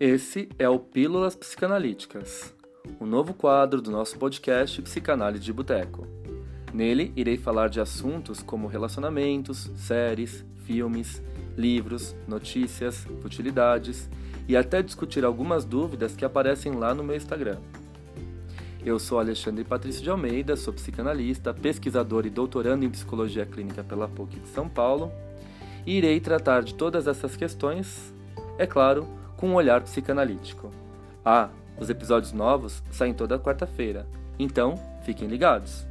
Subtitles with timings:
[0.00, 2.54] Esse é o Pílulas Psicanalíticas,
[2.98, 6.06] o novo quadro do nosso podcast Psicanálise de Boteco.
[6.72, 11.22] Nele, irei falar de assuntos como relacionamentos, séries, filmes,
[11.54, 14.08] livros, notícias, futilidades
[14.48, 17.58] e até discutir algumas dúvidas que aparecem lá no meu Instagram.
[18.82, 24.08] Eu sou Alexandre Patrício de Almeida, sou psicanalista, pesquisador e doutorando em psicologia clínica pela
[24.08, 25.12] PUC de São Paulo
[25.84, 28.14] e irei tratar de todas essas questões,
[28.56, 30.70] é claro, com um olhar psicanalítico.
[31.24, 31.48] Ah,
[31.80, 34.06] os episódios novos saem toda quarta-feira,
[34.38, 35.86] então fiquem ligados!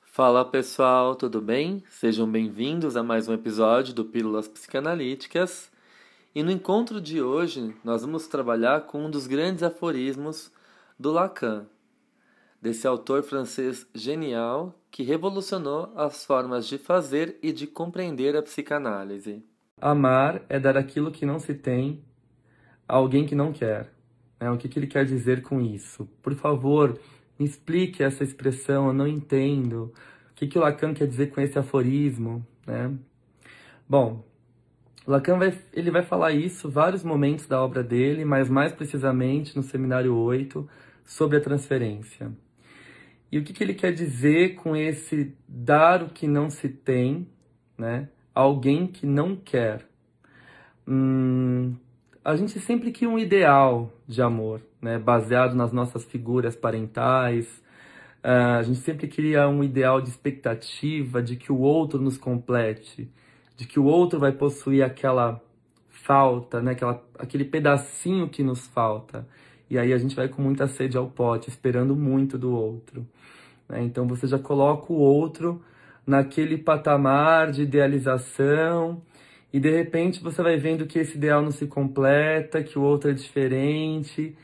[0.00, 1.82] Fala pessoal, tudo bem?
[1.90, 5.72] Sejam bem-vindos a mais um episódio do Pílulas Psicanalíticas.
[6.32, 10.52] E no encontro de hoje, nós vamos trabalhar com um dos grandes aforismos
[10.96, 11.66] do Lacan,
[12.60, 19.44] desse autor francês genial que revolucionou as formas de fazer e de compreender a psicanálise.
[19.80, 22.02] Amar é dar aquilo que não se tem
[22.88, 23.92] a alguém que não quer.
[24.40, 26.08] É, o que, que ele quer dizer com isso?
[26.22, 26.98] Por favor,
[27.38, 29.92] me explique essa expressão, eu não entendo.
[30.30, 32.44] O que, que o Lacan quer dizer com esse aforismo?
[32.66, 32.92] Né?
[33.88, 34.24] Bom,
[35.06, 39.62] Lacan vai, ele vai falar isso vários momentos da obra dele, mas mais precisamente no
[39.62, 40.68] seminário 8,
[41.04, 42.30] sobre a transferência.
[43.30, 47.28] E o que, que ele quer dizer com esse dar o que não se tem,
[47.76, 48.08] né?
[48.34, 49.86] Alguém que não quer.
[50.86, 51.74] Hum,
[52.24, 54.98] a gente sempre quer um ideal de amor, né?
[54.98, 57.46] Baseado nas nossas figuras parentais.
[58.24, 63.10] Uh, a gente sempre queria um ideal de expectativa de que o outro nos complete
[63.58, 65.42] de que o outro vai possuir aquela
[65.88, 66.72] falta, né?
[66.72, 69.26] Aquela, aquele pedacinho que nos falta.
[69.70, 73.06] E aí a gente vai com muita sede ao pote, esperando muito do outro.
[73.68, 73.82] Né?
[73.82, 75.62] Então você já coloca o outro
[76.06, 79.02] naquele patamar de idealização
[79.52, 83.10] e de repente você vai vendo que esse ideal não se completa, que o outro
[83.10, 84.36] é diferente,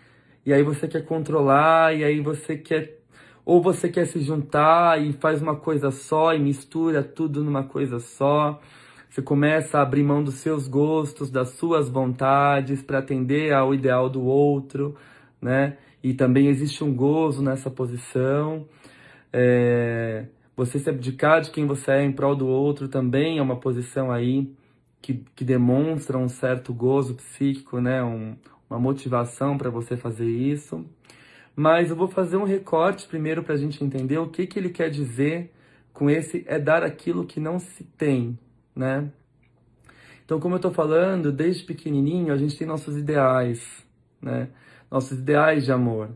[0.46, 2.98] e aí você quer controlar, e aí você quer
[3.44, 7.98] ou você quer se juntar e faz uma coisa só e mistura tudo numa coisa
[7.98, 8.58] só.
[9.10, 14.08] Você começa a abrir mão dos seus gostos, das suas vontades para atender ao ideal
[14.08, 14.96] do outro,
[15.44, 15.76] né?
[16.02, 18.66] E também existe um gozo nessa posição.
[19.32, 20.26] É...
[20.56, 24.10] Você se abdicar de quem você é em prol do outro também é uma posição
[24.10, 24.50] aí
[25.02, 28.02] que, que demonstra um certo gozo psíquico, né?
[28.02, 28.36] Um,
[28.70, 30.84] uma motivação para você fazer isso.
[31.54, 34.70] Mas eu vou fazer um recorte primeiro para a gente entender o que, que ele
[34.70, 35.52] quer dizer
[35.92, 38.38] com esse é dar aquilo que não se tem,
[38.74, 39.10] né?
[40.24, 43.84] Então, como eu estou falando, desde pequenininho a gente tem nossos ideais,
[44.24, 44.48] né?
[44.90, 46.10] Nossos ideais de amor.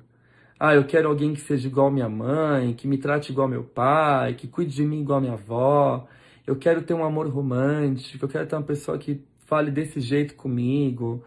[0.59, 4.35] Ah, eu quero alguém que seja igual minha mãe, que me trate igual meu pai,
[4.35, 6.09] que cuide de mim igual minha avó.
[6.47, 10.35] Eu quero ter um amor romântico, eu quero ter uma pessoa que fale desse jeito
[10.35, 11.23] comigo.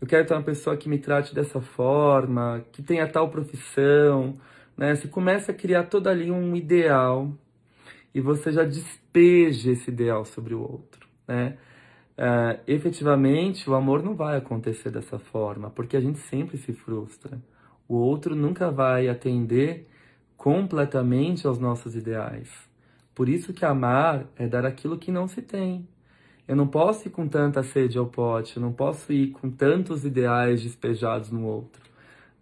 [0.00, 4.36] Eu quero ter uma pessoa que me trate dessa forma, que tenha tal profissão,
[4.76, 4.94] né?
[4.94, 7.32] Você começa a criar todo ali um ideal
[8.14, 11.56] e você já despeja esse ideal sobre o outro, né?
[12.16, 17.40] Uh, efetivamente, o amor não vai acontecer dessa forma, porque a gente sempre se frustra.
[17.88, 19.88] O outro nunca vai atender
[20.36, 22.48] completamente aos nossos ideais.
[23.14, 25.88] Por isso que amar é dar aquilo que não se tem.
[26.46, 30.04] Eu não posso ir com tanta sede ao pote, eu não posso ir com tantos
[30.04, 31.82] ideais despejados no outro.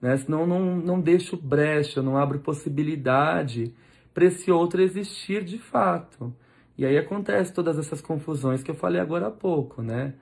[0.01, 0.17] Né?
[0.17, 3.73] Senão não, não deixo brecha, eu não abro possibilidade
[4.13, 6.35] para esse outro existir de fato.
[6.77, 10.15] E aí acontece todas essas confusões que eu falei agora há pouco, né?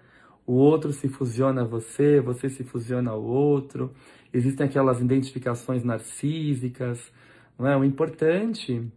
[0.47, 3.93] O outro se fusiona a você, você se fusiona ao outro.
[4.33, 7.13] Existem aquelas identificações narcísicas,
[7.59, 7.77] não é?
[7.77, 8.91] O importante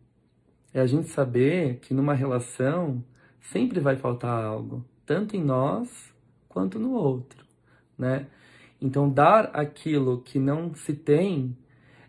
[0.74, 3.03] é a gente saber que numa relação
[3.40, 6.14] sempre vai faltar algo, tanto em nós
[6.50, 7.46] quanto no outro,
[7.97, 8.28] né?
[8.81, 11.56] Então dar aquilo que não se tem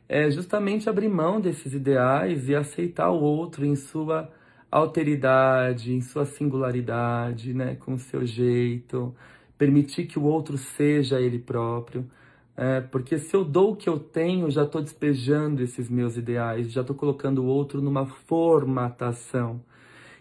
[0.09, 4.31] é justamente abrir mão desses ideais e aceitar o outro em sua
[4.79, 9.15] alteridade, em sua singularidade, né, com o seu jeito,
[9.56, 12.11] permitir que o outro seja ele próprio.
[12.56, 16.73] É, porque se eu dou o que eu tenho, já estou despejando esses meus ideais,
[16.73, 19.61] já estou colocando o outro numa formatação.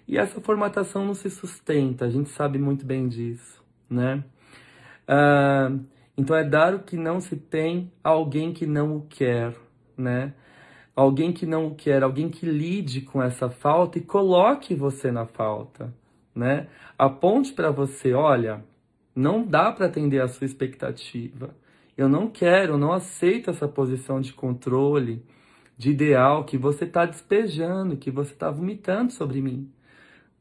[0.07, 4.23] E essa formatação não se sustenta, a gente sabe muito bem disso, né?
[5.07, 5.71] Ah,
[6.17, 9.55] então é dar o que não se tem a alguém que não o quer,
[9.97, 10.33] né?
[10.95, 15.93] Alguém que não quer, alguém que lide com essa falta e coloque você na falta,
[16.35, 16.67] né?
[16.97, 18.63] Aponte para você, olha,
[19.15, 21.55] não dá para atender a sua expectativa.
[21.97, 25.23] Eu não quero, não aceito essa posição de controle,
[25.77, 29.71] de ideal que você está despejando, que você está vomitando sobre mim.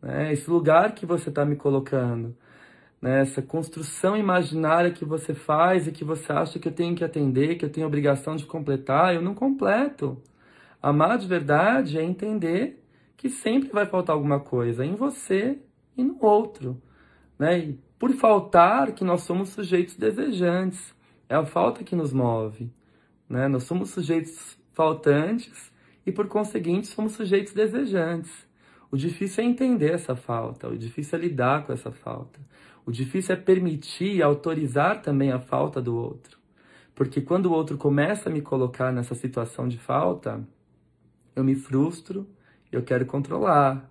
[0.01, 0.33] Né?
[0.33, 2.37] Esse lugar que você está me colocando.
[3.01, 3.23] né?
[3.23, 7.57] essa construção imaginária que você faz e que você acha que eu tenho que atender,
[7.57, 10.21] que eu tenho obrigação de completar, eu não completo.
[10.83, 12.83] Amar de verdade é entender
[13.17, 15.59] que sempre vai faltar alguma coisa em você
[15.97, 16.83] e no outro.
[17.39, 17.59] Né?
[17.59, 20.93] E por faltar que nós somos sujeitos desejantes.
[21.29, 22.69] É a falta que nos move.
[23.29, 23.47] Né?
[23.47, 25.73] Nós somos sujeitos faltantes
[26.05, 28.33] e, por conseguinte, somos sujeitos desejantes.
[28.91, 32.41] O difícil é entender essa falta, o difícil é lidar com essa falta.
[32.85, 36.39] O difícil é permitir e autorizar também a falta do outro.
[36.95, 40.47] Porque quando o outro começa a me colocar nessa situação de falta,
[41.35, 42.27] eu me frustro,
[42.71, 43.91] eu quero controlar,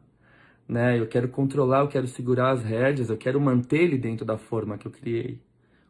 [0.67, 0.99] né?
[0.99, 4.77] Eu quero controlar, eu quero segurar as rédeas, eu quero manter ele dentro da forma
[4.77, 5.41] que eu criei.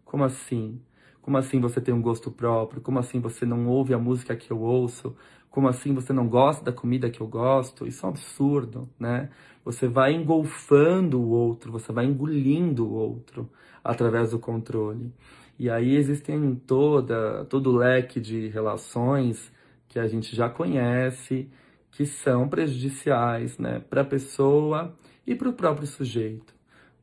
[0.05, 0.81] Como assim?
[1.21, 2.81] Como assim você tem um gosto próprio?
[2.81, 5.15] Como assim você não ouve a música que eu ouço?
[5.49, 7.85] Como assim você não gosta da comida que eu gosto?
[7.85, 9.29] Isso é um absurdo, né?
[9.63, 13.49] Você vai engolfando o outro, você vai engolindo o outro
[13.83, 15.13] através do controle.
[15.59, 19.51] E aí existem toda todo o leque de relações
[19.91, 21.47] que a gente já conhece,
[21.91, 24.97] que são prejudiciais, né, para a pessoa
[25.27, 26.55] e para o próprio sujeito,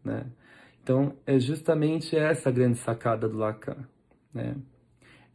[0.03, 0.27] né?
[0.83, 3.87] Então, é justamente essa a grande sacada do Lacan,
[4.33, 4.57] né?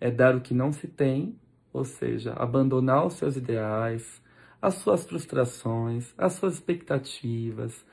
[0.01, 1.37] É dar o que não se tem
[1.73, 4.21] ou seja, abandonar os seus ideais,
[4.61, 7.83] as suas frustrações, as suas expectativas.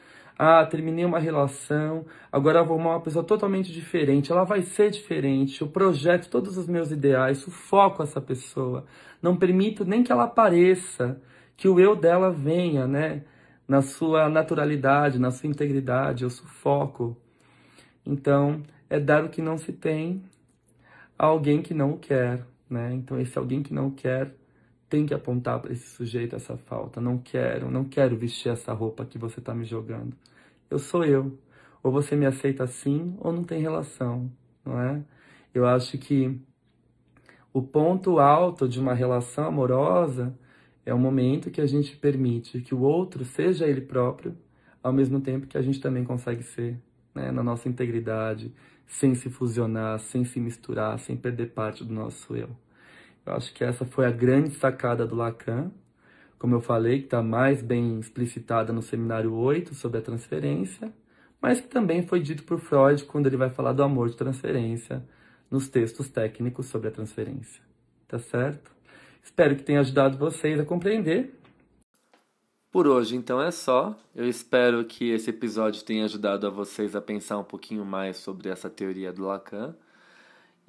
[0.42, 5.60] Ah, terminei uma relação, agora vou amar uma pessoa totalmente diferente, ela vai ser diferente.
[5.60, 8.86] Eu projeto todos os meus ideais, sufoco essa pessoa.
[9.20, 11.20] Não permito nem que ela apareça,
[11.58, 13.22] que o eu dela venha, né?
[13.68, 17.18] Na sua naturalidade, na sua integridade, eu sufoco.
[18.06, 20.22] Então, é dar o que não se tem
[21.18, 22.46] a alguém que não o quer.
[22.70, 22.94] Né?
[22.94, 24.34] Então, esse alguém que não quer
[24.90, 27.00] tem que apontar para esse sujeito essa falta.
[27.00, 30.14] Não quero, não quero vestir essa roupa que você está me jogando.
[30.68, 31.38] Eu sou eu.
[31.82, 34.30] Ou você me aceita assim, ou não tem relação,
[34.64, 35.02] não é?
[35.54, 36.38] Eu acho que
[37.52, 40.36] o ponto alto de uma relação amorosa
[40.84, 44.36] é o momento que a gente permite que o outro seja ele próprio,
[44.82, 46.78] ao mesmo tempo que a gente também consegue ser,
[47.14, 48.52] né, na nossa integridade,
[48.86, 52.50] sem se fusionar, sem se misturar, sem perder parte do nosso eu.
[53.24, 55.70] Eu acho que essa foi a grande sacada do Lacan,
[56.38, 60.92] como eu falei, que está mais bem explicitada no seminário 8 sobre a transferência,
[61.40, 65.02] mas que também foi dito por Freud quando ele vai falar do amor de transferência
[65.50, 67.62] nos textos técnicos sobre a transferência.
[68.08, 68.70] Tá certo?
[69.22, 71.40] Espero que tenha ajudado vocês a compreender
[72.70, 73.98] por hoje, então, é só.
[74.14, 78.48] Eu espero que esse episódio tenha ajudado a vocês a pensar um pouquinho mais sobre
[78.48, 79.74] essa teoria do Lacan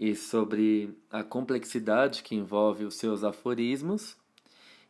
[0.02, 4.18] e sobre a complexidade que envolve os seus aforismos.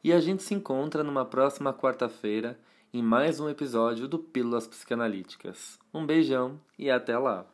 [0.01, 2.57] E a gente se encontra numa próxima quarta-feira
[2.93, 5.77] em mais um episódio do Pílulas Psicanalíticas.
[5.93, 7.45] Um beijão e até lá!